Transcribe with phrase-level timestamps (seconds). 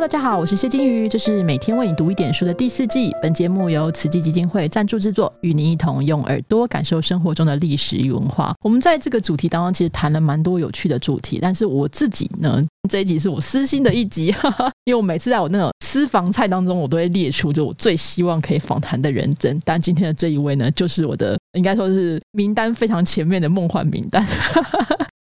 [0.00, 3.12] 大家好，我是谢金鱼，这是每天为你读一点书的第四季。
[3.20, 8.54] 本节目由慈济基金会赞助制作，与您一同用耳朵感受生活中的历史与文化。
[8.62, 19.60] 我们在这个主题当中，其实谈了蛮多有趣的主题，但是我自己呢，这一集是我私心的一集，哈哈，因为我每次在我那种私房菜当中，我都会列出就我最希望可以访谈的人真。
[19.64, 24.24] 但今天的这一位呢，就是我的应该说是名单非常前面的梦幻名单。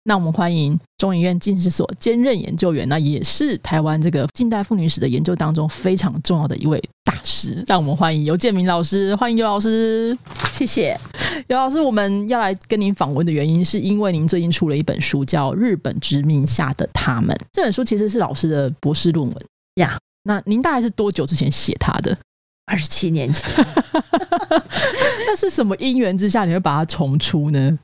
[0.05, 7.63] 那我们欢迎中研院近视所兼任研究员，那也是台湾这个近代妇女史的研究当中非常重要的一位大师。
[7.67, 10.17] 让我们欢迎尤建明老师，欢迎尤老师，
[10.53, 10.99] 谢谢
[11.49, 11.79] 尤老师。
[11.79, 17.37] 我们要来跟您访问的原因，是因为您最近出了一本书，叫《日本殖民下的他们》。
[17.53, 19.99] 这本书其实是老师的博士论文呀。
[20.25, 22.17] 那您大概是多久之前写他的？
[22.65, 23.51] 二十七年前。
[25.27, 27.79] 那是什么因缘之下，你会把它重出呢？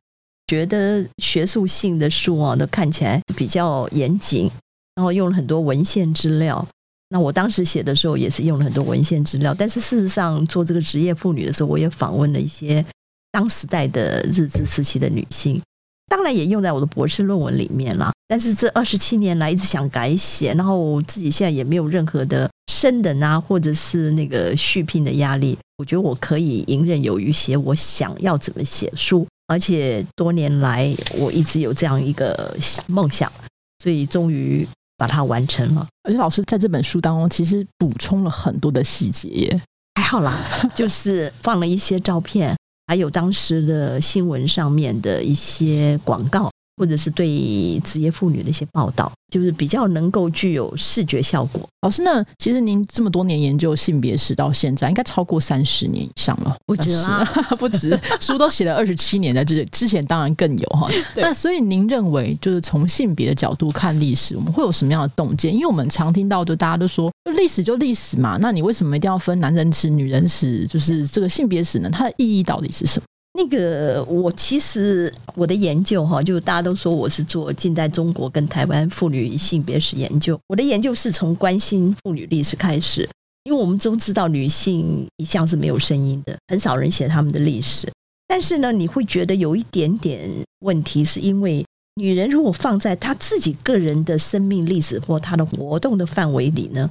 [0.47, 4.51] 觉得学术性的书啊，都看起来比较严谨，
[4.95, 6.67] 然后用了很多文献资料。
[7.09, 12.85] 那我当时写的时候也是用了很多文献资料，但是事实上做这个职业妇女的时候，我也访问了一些
[13.31, 15.63] 当时代的日治时期的女性，
[16.09, 18.13] 当然也用在我的博士论文里面了。
[18.29, 29.25] 但是这二十七年来一直想改写，然后自己现在也没有任何的升等啊，或者是那个续聘的压力，我觉得我可以游刃有余写我想要怎么写书。
[29.47, 33.31] 而且多年来，我一直有这样一个梦想，
[33.79, 34.67] 所以终于
[34.97, 35.87] 把它完成了。
[36.03, 39.63] 而且老师在这本书当中，其实补充了很多的细节耶，
[39.95, 40.37] 还好啦，
[40.75, 46.51] 就是放了一些照片，还有当时的新闻上面的一些广告。
[46.77, 51.67] 或者是对职业妇女的一些报道，就是比较能够具有视觉效果。
[51.83, 57.25] 老师那，其实您这么多年研究性别史到现在，应该超过三十年以上了，不止啊，
[57.59, 60.89] 不止， 书都写了二十七年，在这之前当然更有哈。
[61.17, 65.55] 那所以您认为，就是从性别的角度看历史，我们会有什么样的洞见？
[65.55, 70.67] 因为我们常听到，就大家都说，就历史就历史嘛，那你为什么一定要分男人史、女人史？
[70.67, 71.89] 就是这个性别史呢？
[71.91, 73.07] 它的意义到底是什么？
[73.37, 80.41] 那个，我其实我的研究哈，就大家都说我是做近代中国跟台湾妇女性别史研究。
[80.49, 83.07] 我的研究是从关心妇女历史开始，
[83.45, 87.87] 因为我们都知道女性一向是没有声音的，很少人写他们的历史。
[88.27, 90.31] 但是呢，你会觉得有一点点
[90.61, 91.63] 问题，是因为
[91.97, 96.89] 女人如果放在她自己个人的生命历史或她的活动的范围里呢，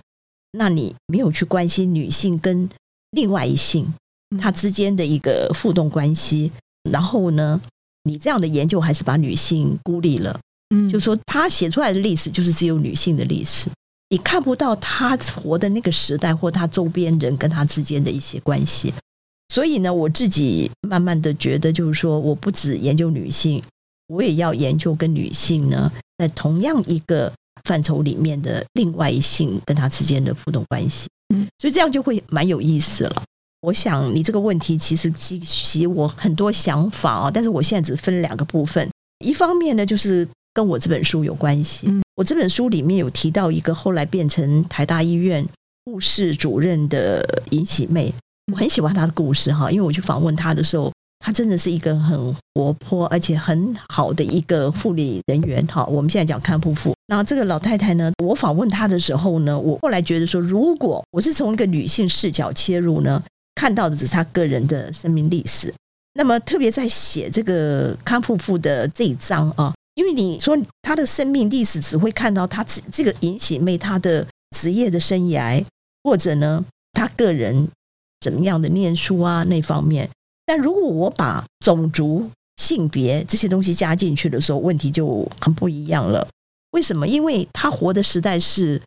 [0.52, 2.70] 那你没有去关心女性跟
[3.10, 3.92] 另外一性。
[4.40, 6.52] 他之间的一个互动关系，
[6.90, 7.60] 然后呢，
[8.04, 10.40] 你这样的研究还是把女性孤立了，
[10.76, 13.70] 嗯，就说他写出来的历史就是只有女性的历史，
[14.10, 18.94] 你看不到他活的那个时代或他周边人跟他之间的一些关系。
[19.54, 23.64] 所以呢，我自己慢慢的觉得，就是说，我不只研究女性，
[24.08, 27.32] 我也要研究跟女性呢，在同样一个
[27.64, 33.24] 范畴里面的另外一性跟她之间的互动关系，嗯，所以这样就会蛮有意思了。
[33.62, 38.88] 我想你这个问题其实激起我很多想法啊，但是我现在只分两个部分。
[39.26, 41.90] 一方面呢，就是跟我这本书有关系。
[42.16, 45.46] 我这本书里面有提到一个后来变成台大医院
[45.86, 48.14] 护士主任的尹喜妹，
[48.54, 55.84] 我很喜欢她的故事哈，因为我去访问她的时候，她真的是一个很活泼而且很好的一个护理人员哈。
[55.86, 63.24] 我们现在讲看护妇，那这个老太太呢，我访问她的时候呢，我后来觉得说，如果我是从一个女性视角切入呢。
[63.56, 65.74] 看到的只是他个人的生命历史，
[66.14, 75.64] 那么特别在写这个康夫妇的这一章啊，因为你说他的生命历史只会看到他这这个尹喜妹她的职业的生涯，
[76.04, 77.70] 或者呢他个人
[78.20, 80.10] 怎么样的念书啊那方面，
[80.46, 86.28] 但如果我把种族、性别这些东西加进去的时候，问题就很不一样了。
[86.72, 87.08] 为什么？
[87.08, 88.82] 因为他活的时代是。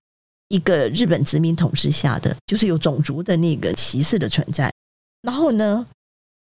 [0.48, 4.72] 一个日本殖民统治下的，就是有种族的那个歧视的存在。
[5.22, 5.86] 然后呢，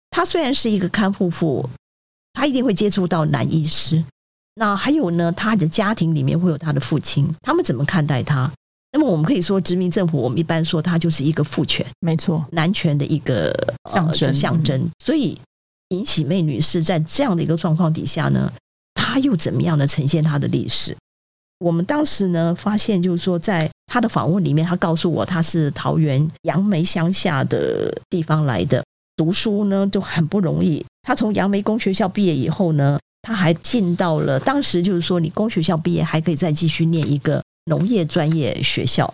[0.09, 1.69] 他虽然是一个看护妇，
[2.33, 4.03] 他一定会接触到男医师。
[4.55, 8.51] 那还有呢，他的家庭里面会有他的父亲，他们怎么看待他？
[8.91, 13.53] 那么我们可以说，殖民政府我们一般说他就是一个父权，没错，男权的一个
[13.91, 14.89] 象征象征。
[15.03, 15.37] 所以
[15.89, 18.51] 尹喜妹女士在这样的一个状况底下呢，
[18.95, 20.95] 她又怎么样的呈现她的历史？
[21.59, 28.85] 我们当时呢，发现就是说，在他的访问里面，他告诉我他是桃园杨梅乡下的地方来的，
[29.15, 30.85] 读书呢就很不容易。
[31.01, 39.11] 他从杨梅工学校毕业以后呢，他还进到了当时就是说，你工学校毕业还可以再继续念一个农业专业学校。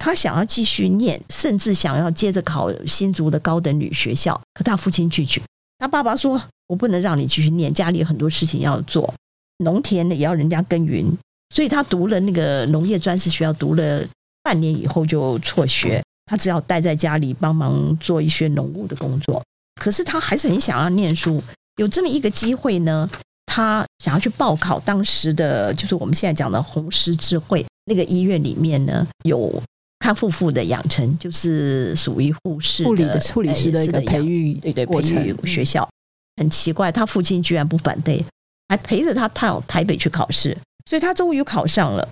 [0.00, 5.40] 他想要继续念，甚至想要接着考新竹的高等女学校，可他父亲拒绝。
[5.78, 9.14] 他爸爸说：“我不能让你继续念，家里有很多事情要做，
[9.58, 11.16] 农田也要人家耕耘。”
[11.54, 14.04] 所以他读了那个农业专士学校，读了
[14.42, 19.42] 半年以后就辍学，他只好待在家里帮忙做一些农务的工作。
[19.80, 21.42] 可是他还是很想要念书，
[21.76, 23.08] 有这么一个机会呢，
[23.46, 29.62] 他想要去报考当时的就是我们现在讲的红十字会那个医院里面呢有
[30.00, 35.88] 康复妇的养成，就是属于护士护理的护理师的一个培育对对培育学校。
[36.36, 38.24] 很奇怪，他父亲居然不反对，
[38.68, 40.56] 还陪着他到台北去考试，
[40.88, 42.08] 所以他终于考上了。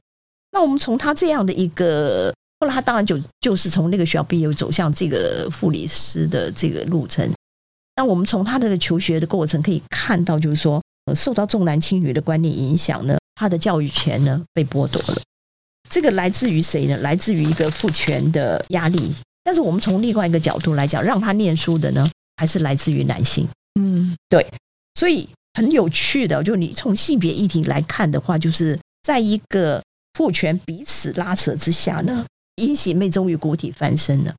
[0.52, 2.30] 那我们从他这样的一个，
[2.60, 7.26] 后来他当然就就是从那个学校毕业走向这个护理师的这个路程。
[7.94, 15.22] 那我们从他的求学的过程可以看到，就是说，呃受到重男轻女的观念影响呢，他的教育权呢被剥夺了。
[15.88, 16.98] 这个来自于谁呢？
[16.98, 19.10] 来自于一个父权的压力。
[19.42, 23.48] 但是我们从另外一个角度来讲，让他念书的呢，还是来自于男性。
[23.80, 24.46] 嗯对
[24.94, 29.82] 所以很有趣的，就你从性别议题来看的话，就是在一个
[30.12, 32.26] 父权彼此拉扯之下呢，
[32.56, 34.34] 尹喜妹终于国体翻身了。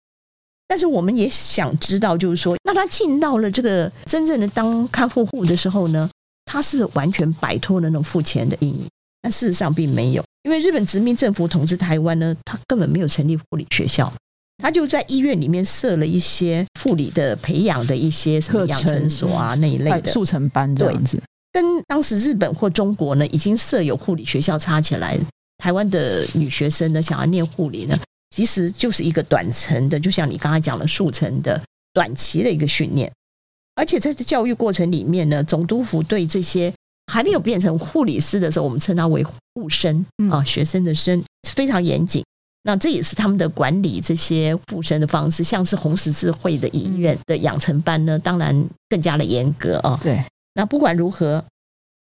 [0.67, 6.07] 但是我们也想知道，就是说，那她进到了这个真正的当看护户的时候呢，
[6.45, 8.85] 她是不是完全摆脱了那种父权的阴影？
[9.23, 14.13] 但事实上并没有，因为日本殖民政府统治台湾呢，他根本没有成立护理学校，
[14.57, 21.21] 他就在医院里面设了一些护理的培养的一些什么课养成程所啊那一类的，速成班这样子，
[21.51, 25.17] 跟当时日本或中国呢已经设有护理学校插起来，
[25.57, 27.97] 台湾的女学生呢想要念护理呢，
[28.35, 31.61] 其实就是一个短程的，就像你刚才讲的速成的
[31.93, 33.11] 短期的一个训练。
[33.75, 36.73] 而且在这教育过程里面呢，总督府对这些
[37.13, 42.23] 还没有变成护理师的时候，我们称他为护生嗯啊，学生的生非常严谨。
[42.67, 49.97] 那这也是他们的管理这些附生的方式，像是红十字会的医院的养成班呢，当然更加的严格啊。
[50.03, 50.21] 对，
[50.53, 51.41] 那不管如何，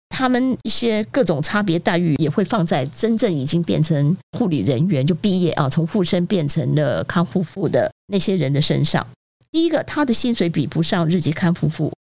[0.10, 9.06] 他们一些各种差别待遇也会放在真正已经变成护理人员就毕业啊，从护生变成了康复妇的那些人的身上。
[9.52, 11.94] 第一个，他的薪水比不上日籍康复妇，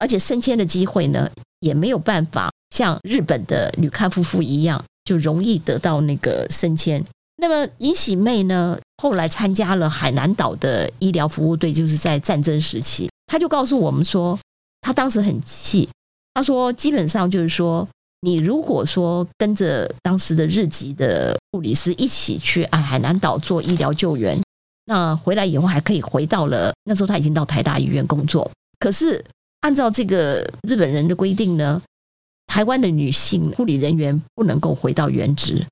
[0.00, 1.30] 而且升迁的机会呢，
[1.60, 7.04] 也没有办法像日本的女康复妇一样，就容易得到那个升迁。
[7.40, 14.36] 那么尹喜妹呢，后来参加了海南岛的医疗服务队，就是在战争时期，她就告诉我们说，
[14.80, 15.88] 她当时很气，
[16.34, 17.86] 她说基本上就是说，
[18.22, 24.36] 你如果说跟着当时的日籍的护理师一起去哎海南岛做医疗救援，
[24.86, 28.50] 那回来以后还可以回到了那时候他已经到台大医院工作，
[28.80, 29.24] 可是
[29.60, 31.80] 按照这个日本人的规定呢，
[32.48, 35.64] 台湾的女性护理人员不能够回到原职，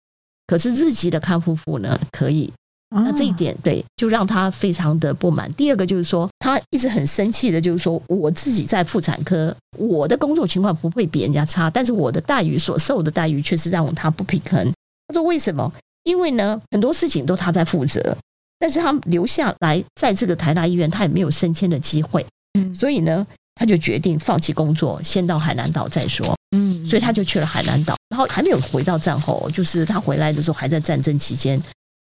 [0.46, 2.52] 可是日籍的看护妇呢可以。
[2.90, 5.52] 那这一啊点对，就让他非常的不满。
[5.54, 14.72] 第二个就是说，他一直很生气的，就是说我自己在妇产科，我的工作情况不会比人家差，但是我的待遇所受的待遇却是让他不平衡。
[15.08, 15.70] 他说为什么？
[16.04, 18.16] 因为呢，很多事情都他在负责，
[18.58, 22.24] 但是他留下来在这个台大医院，他也没有升迁的机会，
[22.56, 23.26] 嗯所以呢，
[23.56, 26.34] 他就决定放弃工作，先到海南岛再说。
[26.56, 31.60] 嗯所以他就去了海南岛，然后还没有回到战后，就是他回来的时候还在战争期间，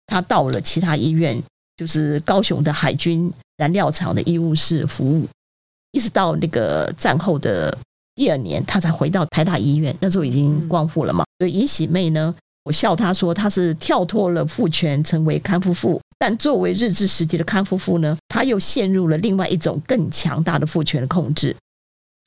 [0.08, 1.42] 他到了其他医院，
[1.76, 5.28] 就是高雄的海军燃料厂的医务室服务，
[5.92, 7.76] 一直到那个战后的
[8.16, 11.26] 第二年，他才回到台大医院，那时候已经光复了嘛。
[11.40, 12.34] 所以尹喜妹呢，
[12.64, 16.02] 我笑她说她是跳脱了父权，成为康复妇。
[16.20, 21.56] 但作为日治时期的康复妇呢，她又陷入了另外一种更强大的父权的控制。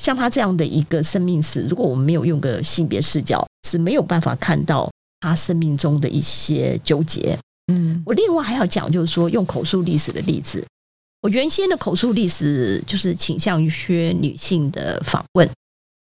[0.00, 4.90] 像他这样的一个生命史，如果我们没有用个性别视角，是没有办法看到
[5.20, 7.38] 他生命中的一些纠结。
[7.70, 10.64] 嗯我另外还要讲，就是说用口述历史的例子。
[11.20, 15.46] 我原先的口述历史就是倾向于学女性的访问，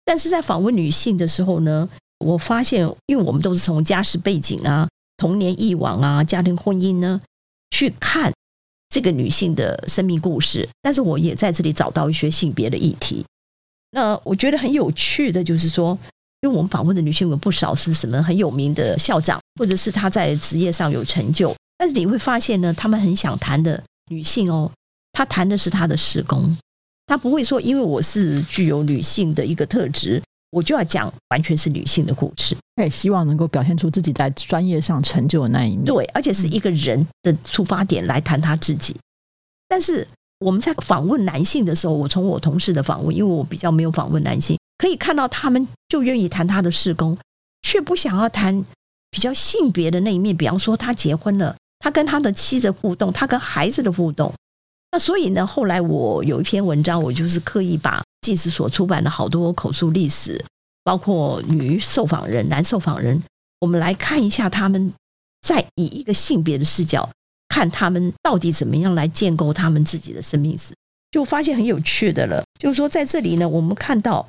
[0.03, 1.87] 但是在访问女性的时候呢，
[2.19, 7.21] 我发现，因为我们都是从家世背景啊、童年忆往啊、家庭婚姻呢
[7.71, 8.33] 去看
[8.89, 13.23] 这个女性的生命故事，但是我也在这里找到一些性别的议题。
[13.91, 15.97] 那我觉得很有趣的就是说，
[16.41, 24.71] 因为我们访问的女性有不少是什么很有名的校长，或者是她在职业上有成就，但是你会发现呢，她们很想谈的女性哦，
[25.13, 26.57] 她谈的是她的施工，
[27.07, 32.55] 她不会说因为我是具有女性的一个特质，我就要讲完全是女性的故事。
[32.75, 35.83] 他也希望能够表现出自己在专业上成就的那一面。
[35.85, 38.95] 对，而且是一个人的出发点来谈他自己。
[39.67, 40.07] 但是
[40.39, 47.17] 我们在访问男性的时候，我从我同事的访问，因为我比较没有访问男性，可以看到他们就愿意谈他的事工，
[47.63, 48.63] 却不想要谈
[49.09, 50.35] 比较性别的那一面。
[50.35, 54.31] 比方说，他结婚了，他跟他的妻子互动，他跟孩子的互动。
[54.91, 60.43] 那所以呢，后来我有一篇文章，我就是刻意把纪实所出版的好多口述历史，
[60.83, 63.21] 包括女受访人、男受访人，
[63.59, 64.93] 我们来看一下他们
[65.41, 67.09] 在以一个性别的视角
[67.57, 70.75] 看他们到底怎么样来建构他们自己的生命史，
[71.09, 72.43] 就发现很有趣的了。
[72.59, 74.23] 就是说，在这里呢，我们看到，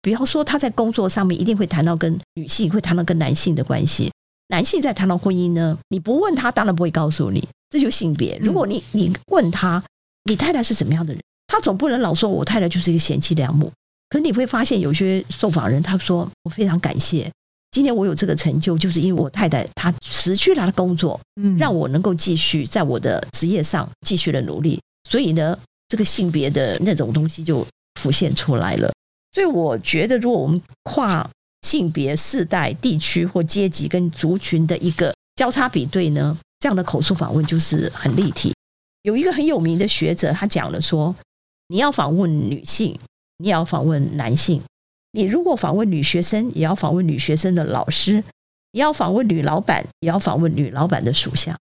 [0.00, 4.12] 比方说他在工作上面一定会谈到跟女性，会谈到跟男性的关系。
[4.50, 8.38] 男性在谈到婚姻呢，你不问他，当然不会告诉你，这就性别。
[8.40, 9.82] 如果你你问他，
[10.26, 13.72] 你太太是怎么样的人，他总不能老说我太太就是一个贤妻良母。
[14.10, 17.28] 可你会发现，有些受访人他说，我非常感谢。
[17.70, 24.80] 今天我有这个成就，就是因为我太太她辞去她的工作，嗯，让我能够继续在我的职业上继续的努力。
[25.08, 25.56] 所以呢，
[25.88, 27.66] 这个性别的那种东西就
[28.00, 28.92] 浮现出来了。
[29.32, 31.28] 所以我觉得，如果我们跨
[31.62, 38.52] 性别、世代、地区或阶级跟族群的一个交叉比对呢，这样的口述访问就是很立体。
[39.02, 41.14] 有一个很有名的学者，他讲了说，
[41.68, 42.98] 你要访问女性，
[43.38, 44.60] 你也要访问男性。
[45.12, 48.22] 你如果访问女学生，也要访问女学生的老师；
[48.72, 51.56] 你要访问女老板，也要访问女老板的属下。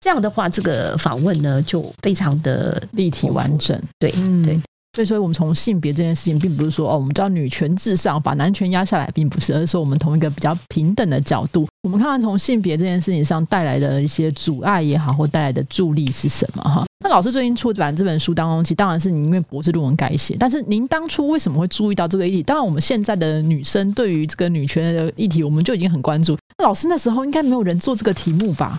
[0.00, 3.80] 这样的话，这个访问呢，就非常的立体完整。
[3.98, 4.60] 对，嗯对。
[4.94, 16.84] 所以说，我们从性别这件事情，并不是说哦，我们叫女权至上，把男权压下来，并不是，而是说我们从一个比较平等的角度，我们看看从性别这件事情上带来的一些阻碍也好，或带来的助力是什么哈。
[17.02, 22.42] 那老师最近出版这本书当中，其实当然是您因为博士论文改写，但是您当初为什么会注意到这个议题？
[22.44, 26.38] 当然，我们现在的女生对于这个女权的议题，我们就已经很关注。
[26.58, 28.78] 那老师那时候应该没有人做这个题目吧？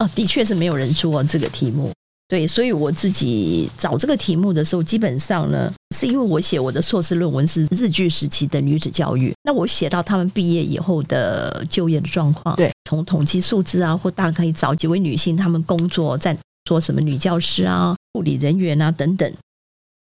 [0.00, 1.90] 哦，的确是没有人做这个题目。
[2.28, 9.32] 对，所以我自己找这个题目的时候，基本上呢，是因为我写我的硕士论文是日据时期的女子教育。
[9.42, 19.32] 那我写到他们毕业以后的就业的状况，对，从统计数字啊，或大概可以找几位女性，她们工作在做什么，女教师啊、护理人员啊等等。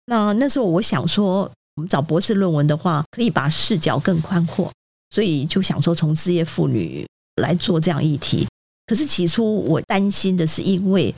[0.05, 4.71] 那那时候我想说，我们找博士论文的话，可以把视角更宽阔，
[5.11, 7.05] 所以就想说从职业妇女
[7.41, 8.47] 来做这样议题。
[8.87, 11.13] 可是起初我担心的是，因为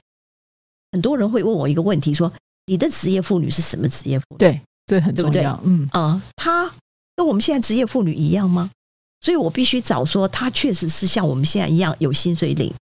[0.92, 2.32] 很多人会问我一个问题：说
[2.66, 4.38] 你的职业妇女是什么职业妇女？
[4.40, 5.58] 对，这很重要。
[5.64, 6.70] 嗯啊，她
[7.16, 8.70] 跟我们现在职业妇女一样吗？
[9.22, 12.74] 所以我必须找说，她确实是像我们现在一样有薪水领，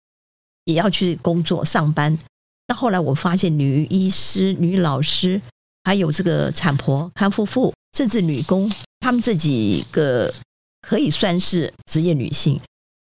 [0.65, 2.17] 也要去工作上班。
[2.69, 5.41] 那后来我发现，女医师、女老师，
[5.83, 10.31] 还有这个产婆、看护妇，甚至女工，她们这几个
[10.87, 12.61] 可以算是职业女性。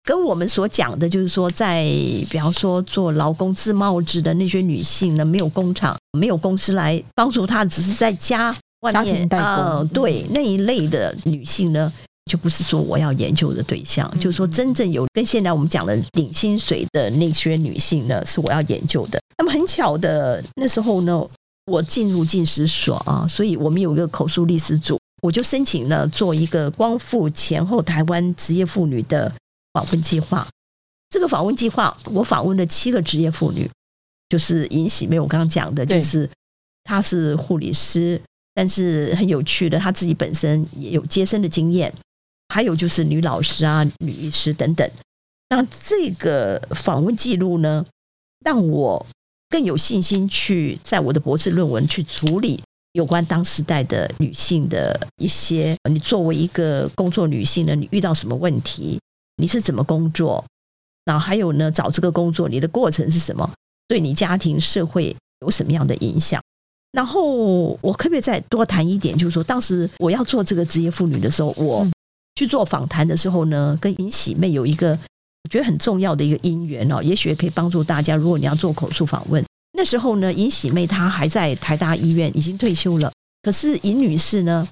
[0.04, 1.84] 跟我们所讲的，就是说，在
[2.30, 11.94] 比方说做劳工自贸制的那些女性呢，没有工厂、没有公司来帮助她，只是在家外面啊，对那一类的女性呢，
[12.26, 14.10] 就不是说我要研究的对象。
[14.20, 19.20] 就是说，真正有跟现在我们讲的领薪水的那些女性呢，是我要研究的。
[19.38, 21.28] 那么很巧的，那时候呢，
[21.66, 29.32] 我进入进食所啊，所以我们有一个口述历史组，我就申请了做一个光复前后台湾职业妇女的。
[29.74, 30.48] 访问计划，
[31.10, 33.68] 这个访问计划，我访问了七个职业妇女，
[34.30, 36.30] 就是尹喜妹，我刚刚讲的，就是
[36.84, 38.22] 她是护理师，
[38.54, 41.92] 但是很有趣的，她自己本身也有接生的经验，
[42.54, 44.88] 还有就是女老师啊、女医师等等。
[45.50, 47.84] 那这个访问记录呢，
[48.46, 49.04] 让我
[49.50, 59.00] 更有信心去在我的博士论文去处理有关当时代的女性的一些，你作为一个工作女性呢，你遇到什么问题？
[59.38, 60.46] 你是怎么工作？
[61.06, 61.72] 然后还有呢？
[61.72, 63.52] 找这个工作，你的过程是什么？
[63.88, 66.40] 对你家庭、社会有什么样的影响？
[66.92, 69.18] 然后我可不可以再多谈一点？
[69.18, 71.88] 就是说，当时我要做这个职业妇女的时候，我
[72.36, 74.92] 去做访谈的时候呢，跟尹喜妹有一个
[75.44, 78.16] 我觉得很重要的一个因缘哦，也许也可以帮助大家。
[78.16, 83.12] 如果你要做口述访问，那时候呢，尹喜妹她还在台大医院，已经退休了。
[83.42, 84.68] 可是尹女士呢，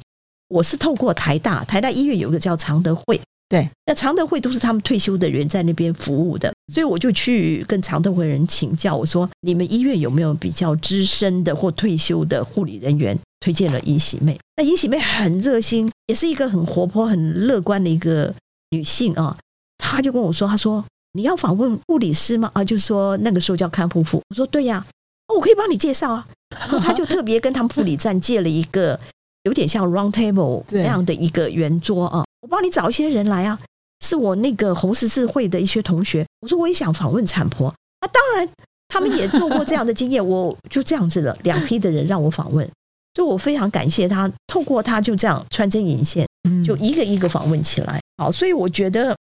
[0.48, 3.20] 我是透过台大，台大医院有一个叫常德会。
[3.50, 13.20] 对，那常德会都是他们退休的人在那边服务的，所以我就去跟常德会人请教，我说你们医院有没有比较资深的或退休的护理人员？
[13.42, 14.40] 推荐了尹喜妹。
[14.56, 18.34] 那尹喜妹很热心，也是一个很活泼、很乐观的一个
[18.70, 19.38] 女性啊。
[19.78, 20.82] 她就跟我说：“她说
[21.12, 22.50] 你要访问护理师吗？
[22.54, 24.86] 啊，就说那个时候叫看护妇。”我说：“对呀，
[25.36, 26.26] 我可以帮你介绍啊。
[26.58, 28.98] ”然后他就特别跟他们护理站借了一个
[29.44, 32.24] 有点像 round table 那样的一个圆桌啊。
[32.42, 33.60] 我帮你找一些人来啊，
[34.06, 36.26] 是我那个红十字会的一些同学。
[36.42, 38.48] 我说我也想访问产婆啊，当然
[38.88, 42.70] 他们也做过这样的经验， 我就这样子了，两批的人让我访问，
[43.14, 46.26] 所以我非常感谢他，透过他就这样穿针引线，
[46.66, 48.00] 就一个一个访问起来。
[48.18, 49.16] 好，所以我觉得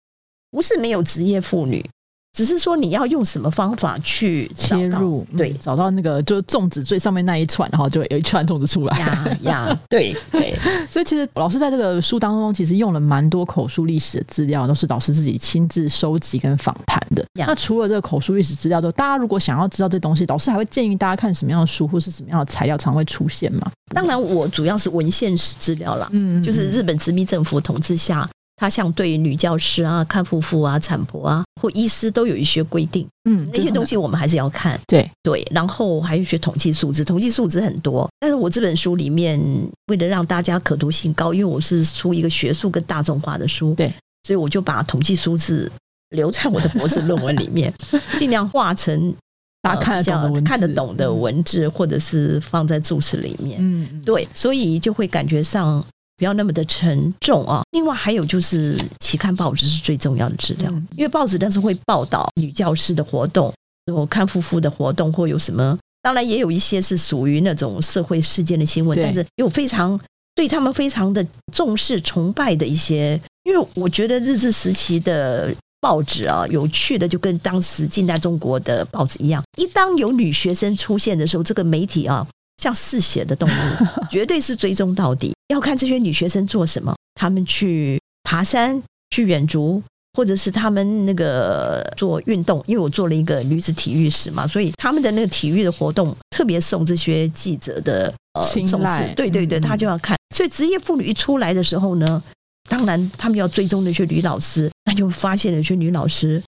[0.51, 1.85] 不是没有职业妇女，
[2.33, 8.99] 只是说你要用什么方法去切入，嗯对找到那个就是粽子最上面那一串，然后就有一串粽子出来。
[8.99, 10.57] 呀呀， 对对，
[10.89, 17.25] 所以其实老师在这个书当中，其实用了蛮多口述历史的资料，都是老师自己亲自收集跟访谈的。
[17.35, 23.71] 那除了这个口述历史资料之后，大家如果想要知道这东西，老师还会建议大家看什么样的书或是什么样的材料常会出现吗？
[23.93, 28.29] 当然我主要是文献史资料啦，嗯就是日本殖民政府统治下，
[28.61, 34.79] 他像对女教师啊、看护妇啊、产婆啊或医师都有一些规定，嗯那些东西我们还是要看。
[34.87, 35.11] 对。
[35.23, 38.07] 对，然后还有一些统计数字，统计数字很多。
[38.21, 39.41] 但是我这本书里面，
[39.87, 43.91] 为了让大家可读性高，因为我是出一个学术跟大众化的书，对，
[44.25, 45.73] 所以我就把统计数字
[46.11, 47.73] 留在我的博士论文里面，
[48.19, 49.15] 尽量化成
[49.63, 50.49] 大家看得懂的文字。
[50.51, 53.57] 看得懂的文字，或者是放在注释里面。
[53.59, 54.03] 嗯，嗯。
[54.03, 55.83] 对，所以就会感觉上
[56.21, 57.63] 不要那么的沉重啊。
[57.73, 63.51] 另外还有就是期刊报纸是最重要的资料，嗯因为报纸但是会报道女教师的活动，
[63.91, 69.99] 我看夫妇的活动或有什么，当然也有一些是属于那种社会事件的新闻，但是又非常
[70.35, 75.53] 对他们非常的重视、崇拜的一些，因为我觉得日治时期的。
[75.83, 82.27] 报纸啊，有趣的就跟当时近代中国的报纸一样，一当有女学生出现的时候，这个媒体啊，
[82.63, 83.53] 像嗜血的动物，
[84.13, 85.33] 绝对是追踪到底。
[85.51, 88.81] 要看这些女学生做什么，她们去爬山、
[89.11, 89.83] 去远足，
[90.15, 92.63] 或者是她们那个做运动。
[92.69, 99.15] 因为我做了一个女子体育史嘛，所以他们的那个体育的活动特别受这些记者的呃青重睐视。
[99.17, 100.17] 对对对，嗯他就要看。
[100.35, 102.23] 所以职业妇女一出来的时候呢，
[102.69, 106.41] 当然他们要追踪那些女老师，那就发现了一些女老师。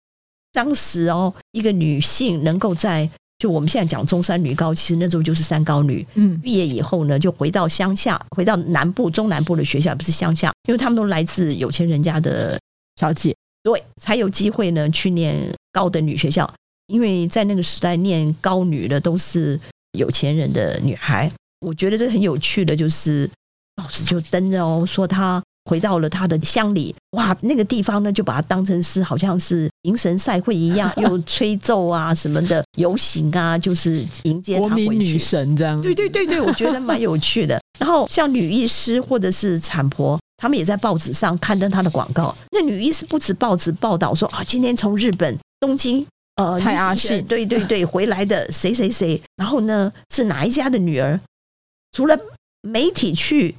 [0.53, 3.09] 当时哦，一个女性能够在
[3.41, 6.05] 就我们现在讲中山女高，其实那时候就是三高女。
[6.13, 12.59] 嗯毕业以后呢，就回到乡下，回到南部、中南部的学校，不是乡下，因为他们都来自有钱人家的，
[12.97, 15.35] 小姐，对，才有机会呢去念
[15.71, 16.47] 高等女学校。
[16.85, 19.59] 因为在那个时代，念高女的都是
[19.97, 21.31] 有钱人的女孩。
[21.65, 23.27] 我觉得这很有趣的，就是
[23.75, 35.19] 报纸就登着哦，说她回到了他的乡里，哇，那个地方呢就把它当成是好像是迎神赛会一样， 又吹奏啊什么的游行啊，就是迎接国民女。
[35.19, 37.59] 神这样，对对对对，我觉得蛮有趣的。
[37.79, 42.35] 然后像女医师或者是产婆，他们也在报纸上刊登她的广告。
[42.51, 46.05] 那女医师不止报纸报道说啊，今天从日本东京
[46.37, 51.19] 呃蔡阿女子医院信对对对回来的谁谁谁，然后呢是哪一家的女儿？
[51.91, 52.17] 除了
[52.61, 53.55] 媒体去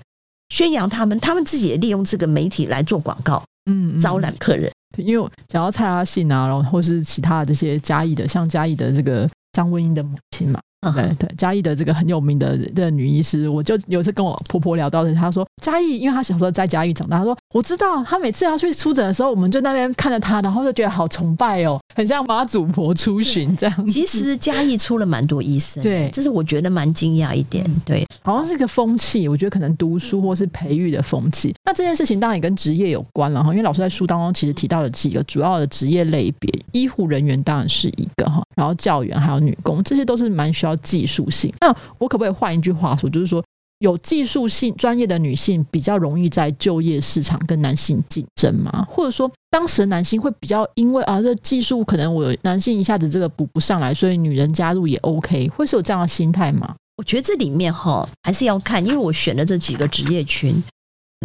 [0.53, 4.71] 宣扬他们，他们自己也利用这个媒体来做广告，嗯，嗯招揽客人。
[4.95, 23.89] 对因为讲到蔡阿信啊，然后或是其他的这些嘉义的，像嘉义的这个张文英的母亲嘛，嗯对对，嘉义的这个很有名的的女医师，我就有一次跟我婆婆聊到的，她说嘉义，因为他小时候在嘉义长大，他说我知道，他每次要去出诊的时候，我们就那边看着他，然后就觉得好崇拜哦，很像妈祖婆出巡这样。
[23.89, 27.65] 其实嘉义出了蛮多医生，对这是我觉得蛮惊讶一点。
[27.87, 31.55] 对，好像是个风气，我觉得可能读书或是培育的风气。
[31.65, 41.53] 那这件事情当然也跟职业有关了哈，因为老师在书当中其实提到了几个主要的职业类别，医护人员当然是一个哈，然后教员还有女工，这些都是蛮需要技术性。
[41.61, 43.43] 那我可不可以换一句话说，就是说
[43.83, 48.87] 有技术性专业的女性比较容易在就业市场跟男性竞争吗？
[48.89, 56.75] 或者说当时的男性会比较因为啊这技术可能我男性一下子这个补不上来，所以女人加入也 OK，会是有这样的心态吗？
[56.97, 60.63] 我觉得这里面哈还是要看，因为我选的这几个职业群，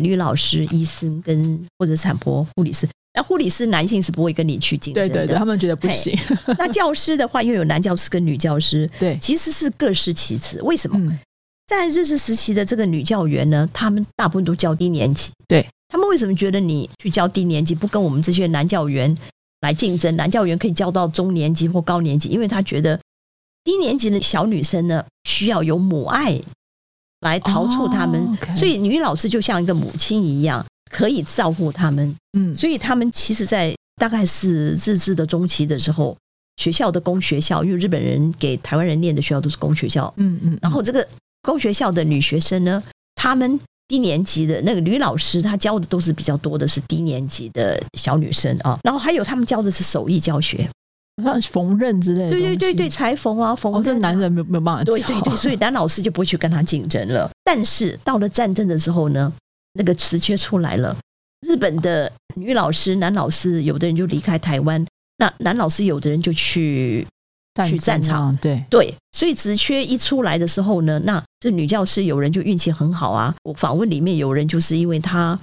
[0.02, 2.88] 女老师、医生跟或者产婆、护理师。
[3.13, 6.15] 那护理师男性是不会跟你去竞争的，对对对，他们觉得不行。
[6.60, 10.62] 那教师的话，又有男教师跟女教师，对，其实是各司其职。
[10.62, 10.98] 为什么？
[11.00, 11.20] 嗯，
[11.68, 15.32] 在日治时期的这个女教员呢，她们大部分都教低年级。
[15.48, 19.16] 对，他们为什么觉得你去教低年级，不跟我们这些男教员
[19.62, 20.16] 来竞争？
[20.16, 23.00] 男教员可以教到中年级或高年级，因为他觉得
[23.64, 26.40] 低年级的小女生呢，需要有母爱
[27.22, 32.16] 来陶铸他们，所以女老师就像一个母亲一样，可以照顾他们。
[32.38, 36.16] 嗯，所以他们其实，在大概是日治的中期的时候，
[36.56, 41.06] 学校的公学校，因为日本人给台湾人念的学校都是公学校，嗯嗯，然后这个
[41.48, 42.84] 公学校的女学生呢，
[43.16, 43.58] 她们
[43.88, 50.70] 低年级的那个女老师，她教的都是比较多的是低年级的小女生啊，然后还有他们教的是手艺教学，
[51.24, 57.32] 像缝纫之类的，对对对对，，裁缝啊，缝哦，这纫啊男人没有没有办法教，对对对，所以男老师就不会去跟他竞争了。
[57.46, 59.32] 但是到了战争的时候呢，
[59.74, 60.94] 那个职缺出来了，
[61.48, 64.86] 日本的女老师、男老师，有的人就离开台湾，
[65.18, 67.08] 那男老师有的人就去
[67.65, 73.34] 去战场，啊，对，对，所以职缺一出来的时候呢，那这女教师有人就运气很好啊。
[73.43, 75.39] 我访问里面有人就是因为她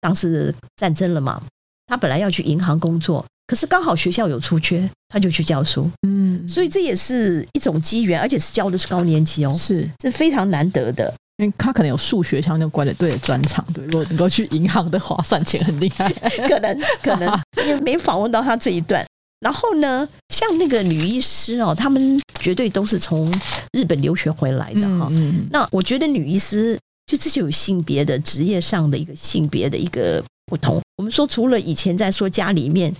[0.00, 1.42] 当时战争了嘛，
[1.86, 11.12] 她本来要去银行工作，可是刚好学校有出缺，她就去教书，嗯，所以这也是一种机缘，而且是教的是高年级哦，是这非常难得的。
[11.38, 16.08] 因为他可能有数学相关的对的专长，对，如果能够去银行的话，算钱很厉害。
[16.46, 19.04] 可能可能因为没访问到他这一段。
[19.42, 23.28] 然后呢，像那个女医师哦，他们绝对都是从
[23.72, 25.08] 日本留学回来的哈。
[25.10, 30.80] 嗯，那我觉得女医师就这就有性别的职业上的一个性别的一个不同。
[30.96, 32.94] 我们说除了以前在说家里面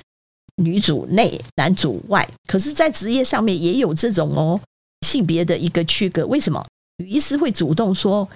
[0.56, 4.60] 女主内男主外，可是，在职业上面也有这种哦
[5.06, 6.26] 性别的一个区隔。
[6.26, 6.60] 为什么
[6.96, 8.28] 女医师会主动说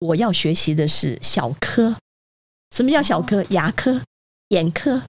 [0.00, 1.94] 我要学习的是小科？
[2.74, 3.44] 什么叫小科？
[3.50, 4.00] 牙科、
[4.48, 5.00] 眼科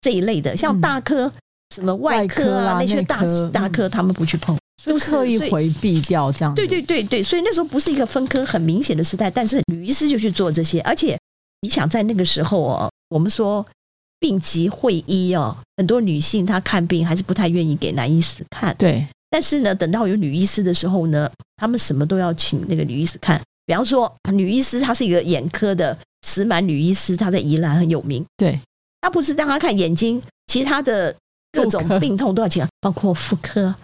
[0.00, 1.30] 这一类的，像大科。
[1.74, 6.54] 什么外科啊那些大大科，他们不去碰，都刻意回避掉这样。
[6.54, 11.18] 对对对对，所以那时候不是一个分科很明显的时代，但是女医师就去做这些，而且
[11.60, 13.64] 你想在那个时候哦，我们说
[14.18, 18.74] 病急会医哦，很多女性她看病还是不太愿意给男医师看。
[18.78, 23.40] 对，但是呢，等到有女医师的时候呢，他们什么都要请那个女医师看。
[23.66, 28.24] 比方说，女医师她是一个眼科的石满女医师，她在宜兰很有名。
[28.38, 28.58] 对，
[29.02, 31.14] 她不是让她看眼睛，其他的。
[31.52, 33.74] 各种病痛都要请，包括妇科，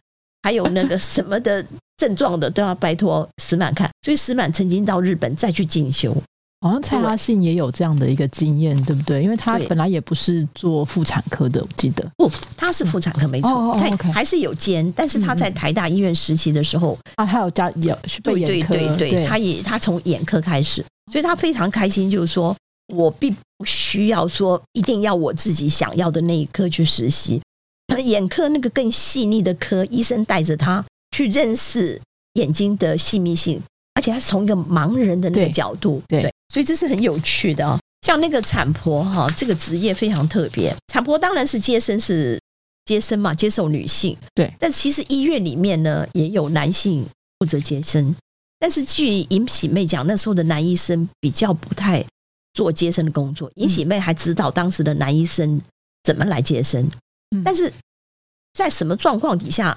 [0.42, 1.64] 还有那个什么的
[1.96, 3.90] 症状的都要拜托石满看。
[4.02, 6.14] 所以石满曾经到日本再去进修，
[6.60, 9.22] 好像蔡阿信也有这样的一个经验，对不对？
[9.22, 12.06] 因为他本来也不是做妇产科的，我记得。
[12.16, 22.54] 不，他是妇产科没错，他还是有兼，但是他在台大医院实习的时候啊，还有加有对对对对，他也他从眼科开始，所以他非常开心，就是说
[22.94, 27.40] 我并不需要说一定要我自己想要的那一科去实习。
[28.08, 30.84] 眼科那个更细腻的科，医生带着他
[31.16, 32.00] 去认识
[32.34, 33.60] 眼睛的细密性，
[33.94, 37.78] 而且他是从一个盲人的那个角度，对，所以这是很有趣的哦。
[38.06, 40.74] 像那个产婆哈，这个职业非常特别。
[40.88, 42.38] 产婆当然是接生，是
[42.84, 44.16] 接生嘛，接受女性。
[44.34, 47.06] 对，但其实医院里面呢，也有男性
[47.38, 48.14] 负责接生。
[48.58, 52.04] 但是据尹喜妹讲，那时候的男医生比较不太
[52.52, 53.50] 做接生的工作。
[53.54, 55.60] 尹喜妹还指导当时的男医生
[56.02, 56.86] 怎么来接生。
[57.42, 57.72] 但是
[58.54, 59.76] 在什么状况底下，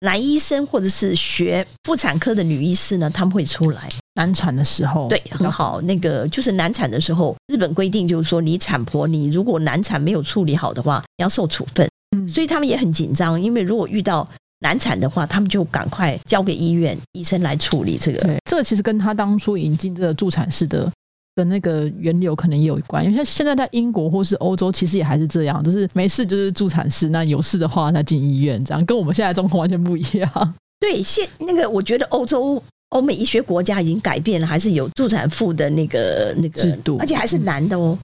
[0.00, 3.08] 男医生或者是学妇产科的女医师呢？
[3.08, 5.80] 他们会出来难产的时候，对，很好。
[5.82, 11.88] 那个就是难产的时候，日本规定就是说，你产婆你如果难产没有处理好的话，要受处分。
[12.16, 14.28] 嗯，所以他们也很紧张，因为如果遇到
[14.60, 18.18] 难产的话，他们就赶快交给医院医生来处理这个。
[18.20, 20.90] 对，这个其实跟他当初引进这个助产士的。
[21.38, 30.54] 的那个源流可能也有关，因为像现在在英国或是欧洲，其实也还是这样，就是没事就是助产士，那有事的话那进医院，这样跟我们现在状况完全不一样。
[30.80, 37.96] 对，现那个我觉得欧洲、欧美医学国家已经改变了，还是有助产妇的那个那个制度，而且还是男的哦，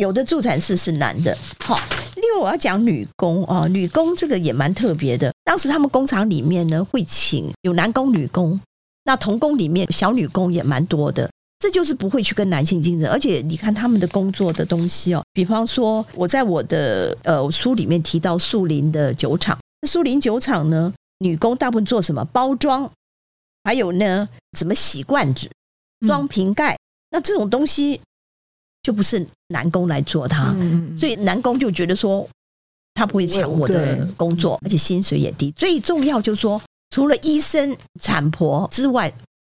[0.00, 1.36] 有的助产士是男的。
[1.60, 1.78] 好，
[2.16, 5.32] 另外我要讲女工啊，女工这个也蛮特别的。
[5.44, 8.58] 当时他们工厂里面呢会请有男工、女工，
[9.04, 11.30] 那童工里面小女工也蛮多的。
[11.58, 22.88] 这就是不会去跟男性竞争，而且你看他们的工作的东西哦，比方说我在我的呃书里面提到树林的酒厂，树林酒厂呢，女工大部分做什么包装，
[23.64, 25.48] 还有呢怎么洗罐子、
[26.06, 26.76] 装瓶盖，
[27.10, 27.98] 那这种东西
[28.82, 30.54] 就不是男工来做它，
[30.98, 32.28] 所以男工就觉得说
[32.92, 35.50] 他不会抢我的工作，而且薪水也低。
[35.52, 39.10] 最重要就是说，除了医生、产婆之外，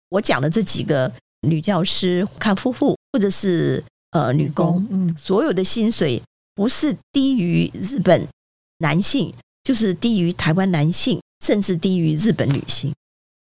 [0.10, 1.10] 我讲的这几个。
[1.44, 6.22] 女教师、看夫妇，或者是呃女工，嗯，所有的薪水
[6.56, 8.28] 不是低于日本
[8.80, 12.92] 男性，就是低于台湾男性，甚至低于日本女性。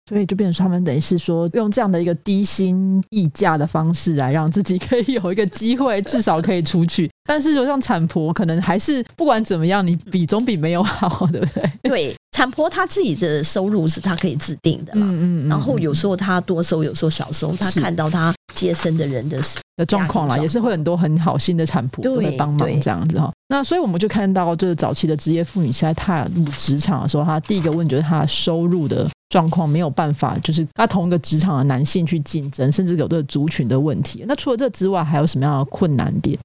[0.09, 7.09] 所以就变成他们等于是说，用这样的一个低薪溢价的方式来让自己可以有一个机会，至少可以出去。
[7.25, 11.71] 但是，就像产婆，可能还是不管怎么样，你比总比没有好，对不对？
[11.83, 12.15] 对。
[12.35, 19.39] 产婆她自己的收入是她可以制定的嗯嗯，然后有时候她多收，有时候少收，她看到她接生的人的
[19.77, 23.31] 的状况啦，也是会很多很好心的产婆都会帮忙这样子哈。
[23.47, 34.23] 那所以我们就看到，就是早期的职业妇女在踏入职场的时候，她第一个问就是她收入的状况没有办法，就是他同一个职场的男性去竞争，甚至有这个族群的问题。
[34.27, 36.37] 那除了这之外，还有什么样的困难点？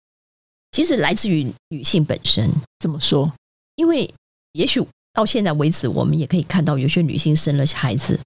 [0.72, 2.50] 其实来自于女性本身。
[2.78, 3.30] 怎么说？
[3.76, 4.08] 因为
[4.52, 4.82] 也许。
[5.14, 8.16] 到现在为止，我们也可以看到有些女性生了孩子，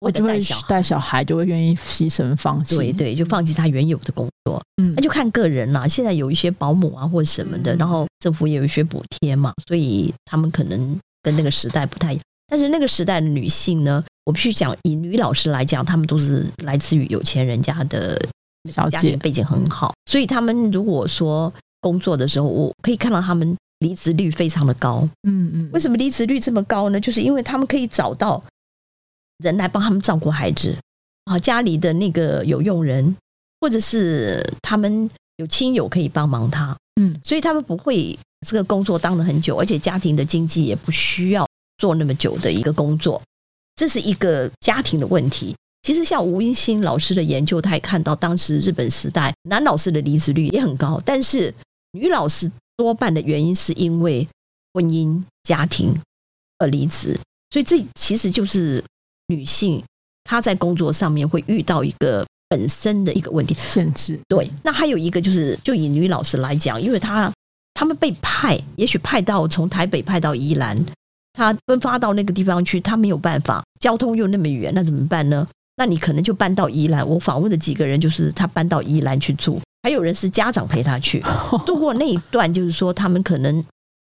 [0.00, 4.62] 我就会带小孩，就会愿意牺牲放弃，对对，就放弃她原有的工作。
[4.80, 5.86] 嗯，那就看个人啦。
[5.86, 12.24] 现在有一些保姆啊，或者什么的，然后政府也有一些补贴嘛，所以他们可能跟那个时代不太一样。
[12.52, 18.20] 但是那个时代的女性呢，我必须讲，以女老师来讲，她们都是来自于有钱人家的
[18.70, 23.56] 小姐，背景很好，所以她们如果说工作的时候，我可以看到她们。
[23.78, 25.08] 离职率非常的高。
[25.24, 27.00] 嗯嗯，为什么离职率这么高呢？
[27.00, 28.40] 就是因为他们可以找到
[29.38, 30.72] 人来帮他们照顾孩子
[31.24, 33.16] 啊，家里的那个有佣人，
[33.60, 41.44] 或者是他们有亲友可以帮忙他，嗯所以他们不会这个工作当了很久，而且家庭的经济也不需要
[41.82, 43.20] 做那么久的一个工作，
[43.74, 45.52] 这是一个家庭的问题。
[45.82, 51.52] 其实像吴英新老师的研究，他也看到当时日本时代男老师的离职率也很高，但是
[51.90, 54.24] 女老师多半的原因是因为
[54.72, 55.92] 婚姻家庭
[56.58, 57.18] 而离职，
[57.50, 58.80] 所以这其实就是
[59.26, 59.82] 女性
[60.22, 63.56] 她在工作上面会遇到一个本身的一个问题。
[63.56, 67.32] 限制，对，那还有一个就是，就以女老师来讲，因为她
[67.74, 70.78] 他们被派，也许派到从台北派到宜兰，
[71.32, 75.46] 她分发到那个地方去，他没有办法，交通又那么远，那怎么办呢？
[75.76, 77.06] 那你可能就搬到宜兰。
[77.08, 81.22] 我访问的几个人，就是他搬到宜兰去住，还有人是家长陪他去
[81.64, 83.64] 度过那一段，就是说他们可能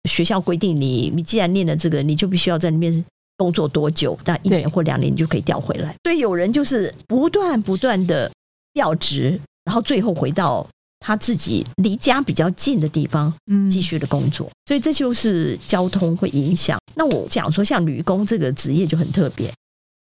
[0.09, 3.05] 学校规定你，你既然念了这个，你就必须要在那边
[3.37, 5.95] 工作多久，但一年或两年你就可以调回来。
[6.03, 8.29] 所以有人就是不断不断的
[8.75, 10.67] 调职，然后最后回到
[11.03, 14.49] 他自己离家比较近的地方嗯继续的工作。
[14.67, 16.79] 所以这就是交通会影响。
[16.95, 19.53] 那我讲说，像女工这个职业就很特别，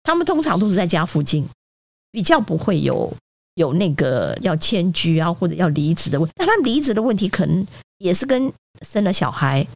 [0.02, 1.44] 他们通常都是在家附近，
[2.12, 3.12] 比较不会有
[3.54, 6.32] 有那个要迁居啊或者要离职的问题。
[6.36, 7.66] 但他们离职的问题可能
[7.98, 9.66] 也是跟生了小孩，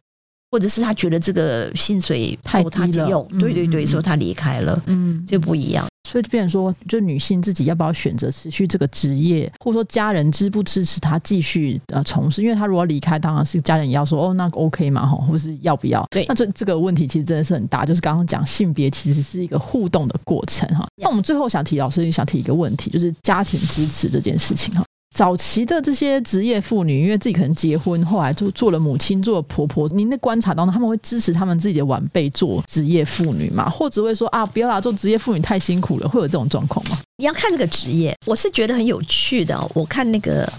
[0.55, 5.85] 或者是他觉得这个薪水太低了对对对，说他离开了嗯，就不一样。
[6.07, 12.41] 所以就变成说，就女性自己要不要选择持续这个职业，或者说家人支不支持她继续呃从事？
[12.41, 16.07] 因为她如果离开，当然是家人也要说哦，那个 OK 嘛，哈， 或是要不要？
[16.11, 20.87] 对那这这个问题其实真的是很大，就是刚刚讲性别其实是一个互动的过程哈。
[20.95, 24.85] 那我们最后想提，老师想提一个问题，就是家庭支持这件事情哈。
[25.15, 29.87] 早期的这些职业妇女，因为自己可能结婚，后来就做了母亲，做了婆婆。
[29.89, 33.69] 您的观察当中，他们会支持他们自己的晚辈做职业妇女吗？
[33.69, 36.99] 或者会说啊，不要啦，做职业妇女太辛苦了，会有这种状况吗？
[37.17, 39.71] 你要看这个职业，我是觉得很有趣的哦。
[39.73, 40.51] 我看那个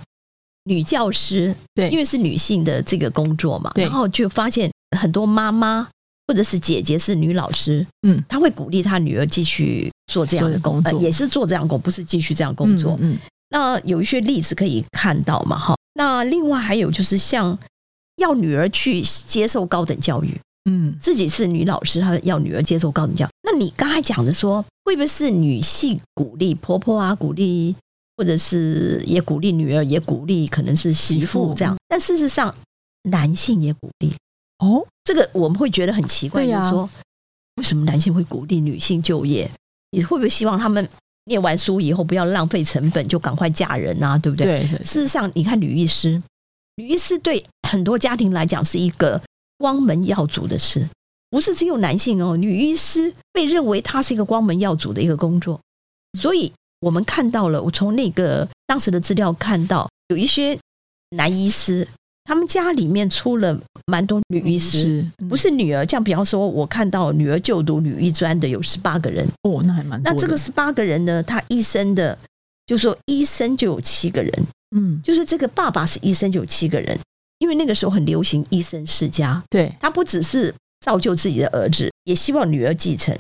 [0.64, 5.86] 女教师，对因为是女性的这个工作嘛，然后就发现很多妈妈
[6.28, 12.96] 或者是姐姐是女老师，嗯，她会鼓励她女儿继续做这样的工作，也是做这样工，不是继续这样工作。
[13.02, 15.74] 嗯，嗯那有一些例子可以看到嘛，哈。
[15.94, 17.58] 那另外还有就是像
[18.16, 20.38] 要女儿去接受高等教育，
[20.70, 23.28] 嗯，自己是女老师，她要女儿接受高等教育。
[23.42, 27.74] 那你刚才讲的说，会不会是女性鼓励婆婆啊，鼓励，
[28.16, 31.76] 或者是也鼓励女儿，也鼓励可能是媳媳妇妇这样？
[31.88, 32.54] 但事实上，
[33.04, 34.12] 男性也鼓励。
[34.58, 36.88] 哦，这个我们会觉得很奇怪，就是说
[37.56, 39.50] 为什么男性会鼓励女性就业？
[39.92, 40.86] 你会不会希望他们
[41.26, 44.16] 念完书以后不要浪费成本，就赶快嫁人啊？
[44.18, 44.66] 对不对？
[44.84, 46.20] 事实上，你看女医师，
[46.76, 49.20] 女医师对很多家庭来讲是一个
[49.58, 50.88] 光门耀祖的事，
[51.30, 52.36] 不是只有男性哦。
[52.36, 55.60] 女医师被认为她是一个光门耀祖的一个工作，
[56.18, 60.56] 所以我们看到了，我从那个当时的资料看到，有一些
[61.10, 61.88] 男医师，
[62.24, 64.80] 他们家里面出了蛮多女医师。
[64.82, 72.16] 是不是女儿，像比方说，我看到女儿就读女医专的有十八个人，哦，那还蛮多那这个十八个人呢，他医生的，
[72.66, 74.46] 就说医生就有七个人，
[74.76, 76.98] 嗯，就是这个爸爸是医生就有七个人，
[77.38, 83.16] 因为那个时候很流行医生世家，对，他不只是造就自己的儿子，也希望女儿继承。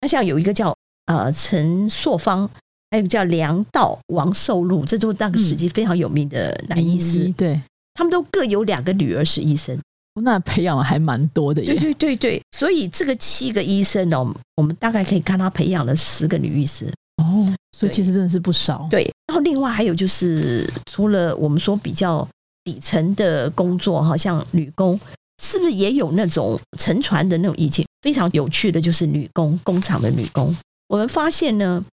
[0.00, 2.48] 那像有一个叫呃陈硕芳，
[2.90, 7.62] 还有个叫梁道、王寿禄，这都是那个时期非常有名的男医师，嗯对，
[7.94, 9.78] 他们都各有两个女儿是医生。
[10.14, 16.86] 哦那培养了还蛮多的对耶，对对对，所以这个七个医生哦，我们大概可以看他培养了十个女医师。
[17.22, 17.46] 哦，
[17.76, 22.26] 所以其实真的是不少，对，然后另外还有就是，除了我们说比较
[22.64, 24.98] 底层的工作，哈，像女工，
[25.42, 27.86] 是不是也有那种沉船的那种意境？
[28.00, 30.54] 非常有趣的就是女工，工厂的女工。
[30.88, 31.84] 我们发现呢，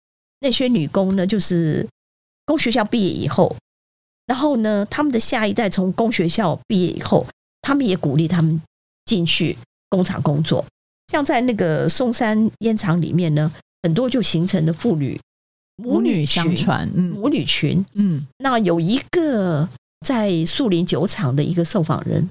[0.41, 1.87] 那些女工呢，就是
[2.47, 3.55] 工学校毕业以后，
[4.27, 7.27] 然后呢，他们的下一代从工学校毕业以后，
[7.63, 8.61] 他们也鼓励他们
[9.05, 9.57] 进去
[9.89, 10.65] 工厂工作。
[11.13, 13.51] 像在那个松山烟厂里面呢，
[13.83, 15.19] 很多就形成了妇女
[15.77, 17.85] 母女相传，嗯母女群。
[17.95, 19.69] 嗯，那有一个
[20.07, 22.29] 在树林酒厂的一个受访人，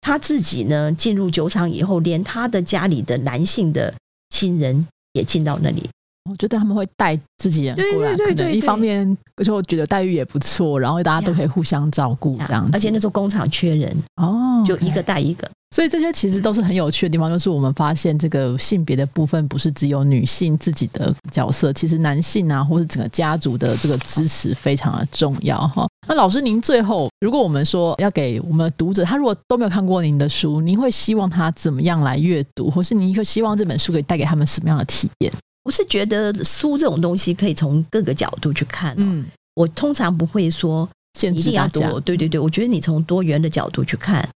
[0.00, 3.94] 他自己呢进入酒厂以后，连他的家里的男性的
[4.28, 5.88] 亲人也进到那里。
[6.30, 15.48] 我觉得他们会带自己人对过来，对对可能一方面就觉得待遇也不错，然后大家都可以互相照顾这样子，而且那时候工厂缺人，哦，就一个带一个。
[15.74, 25.86] 所以这些其实都是很有趣的地方，就是我们发现这个性别的部分不是只有女性自己的角色，其实男性啊，或是整个家族的这个支持非常的重要哈。
[26.06, 35.32] 那老师，您最后如果我们说要给我们的读者，他如果都没有看过您的书，您会希望他怎么样来阅读，或是您会希望这本书可以带给他们什么样的体验？
[35.64, 38.94] 我是觉得书这种东西可以从各个角度去看。
[38.98, 41.90] 嗯，我通常不会说限制大家。
[42.00, 44.28] 对对对，我觉得你从多元的角度去看。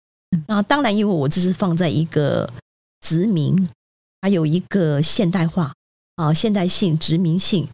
[0.48, 2.52] 那当然，因为我这是放在一个
[3.02, 3.68] 殖民，
[4.22, 5.74] 还有一个现代化
[6.16, 7.68] 啊，现代性、殖民性。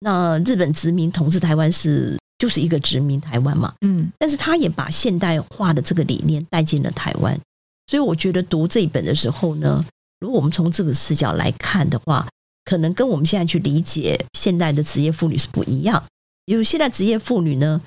[0.00, 7.38] 那日本殖民统治台湾是就是一个殖民台湾嘛，嗯，但是他也把现代化的这个理念带进了台湾。
[7.86, 9.84] 所以我觉得读这一本的时候呢，
[10.20, 12.26] 如果我们从这个视角来看的话，
[12.64, 16.02] 可能跟我们现在去理解现代的职业妇女是不一样。
[16.46, 17.80] 因为现在职业妇女呢，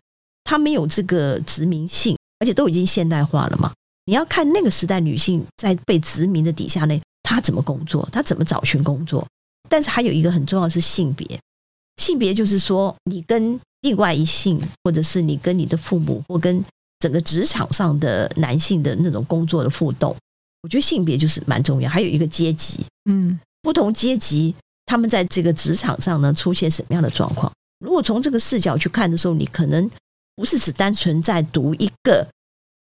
[0.43, 3.71] 她没有这个殖民性，而且都已经现代化了嘛。
[4.05, 9.25] 你要看那个时代女性在被殖民的底下呢，她怎么工作，她怎么找寻工作。
[9.67, 11.39] 但是还有一个很重要是性别，
[11.97, 16.63] 性别就是说你跟另外一性，或者是你跟你的父母，或跟
[16.99, 20.15] 整个职场上的男性的那种工作的互动。
[20.61, 21.89] 我觉得性别就是蛮重要。
[21.89, 24.53] 还有一个阶级，嗯，不同阶级
[24.85, 27.51] 他们在这个职场上呢出现什么样的状况？
[27.79, 29.89] 如果从这个视角去看的时候，你可能
[30.35, 32.27] 不是只单纯在读一个。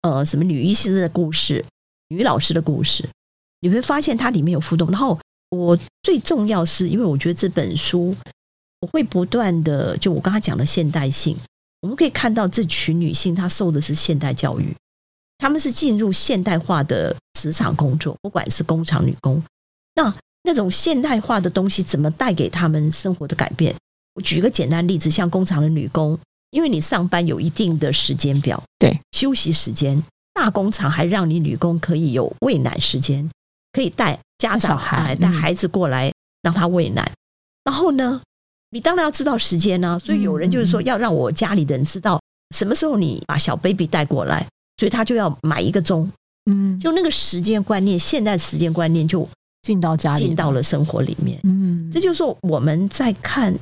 [0.03, 1.63] 呃，什么女医师的故事，
[2.09, 3.07] 女老师的故事，
[3.61, 4.91] 你会发现它里面有互动。
[4.91, 8.17] 然后我最重要是因为我觉得这本书，
[8.81, 11.37] 我会不断的就我刚才讲的现代性，
[11.83, 14.75] 我们可以看到这群女性她受的是现代教育，
[15.37, 19.43] 她们是进入现代化的职场工作，不管是工厂女工，
[19.97, 20.11] 那
[20.43, 23.75] 那种现代化的东西怎么带给他们生活的改变？
[24.15, 26.19] 我举一个简单例子，像工厂的女工。
[26.51, 30.03] 因为你上班有一定的时间表，对休息时间，
[30.35, 33.31] 大工厂还让你女工可以有喂奶时间，
[33.73, 37.09] 可以带家长孩带孩子过来让他喂奶。
[37.63, 38.21] 然后呢，
[38.71, 42.21] 你当然要知道时间呢，所以有人就是说要让我家里的人知道
[42.57, 44.45] 什么时候你把小 baby 带过来，
[44.79, 46.11] 所以他就要买一个钟，
[46.51, 49.21] 嗯，就那个时间观念，现代时间观念就
[49.63, 53.59] 进到家里，进到了生活里面，嗯，这就是说我们在看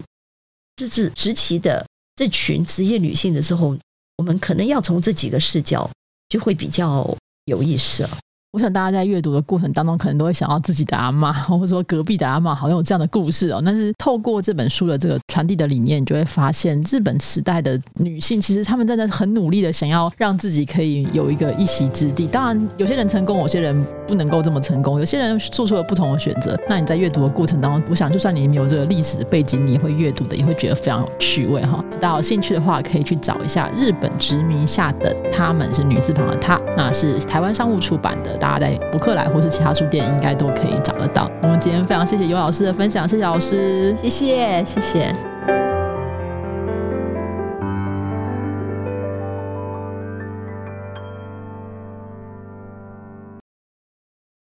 [0.77, 1.85] 自治时期的。
[2.17, 3.79] 这群职业女性的时候，
[4.17, 5.89] 我们可能要从这几个视角，
[6.29, 8.19] 就会比较有意思了。
[8.53, 13.61] 我想大家在阅读的过程当中，可能都会想到自己的阿妈， 或者说隔壁的阿妈，好像有这样的故事哦。
[13.63, 22.27] 但是透过这本书的这个传递的理念，你就会发现，日本时代的女性其实她们真的很努力的想要让自己可以有一个一席之地。
[22.27, 26.59] 当然，有些人成功，有些人不能够这么成功，有些人做出了不同的选择。
[26.67, 31.85] 那你在阅读的过程当中，我想就算你没有这个历史背景，你也会阅读的，也会觉得非常有趣味哈。
[32.01, 38.38] 大家有兴趣的话，可以去找一下日本殖民下的他们是女字旁的她，那是台湾商务出版的。
[38.39, 41.31] 大家在博客来或是其他书店应该都可以找得到。
[41.43, 45.38] 我们今天非常谢谢尤老师的分享，谢谢老师，谢谢谢谢。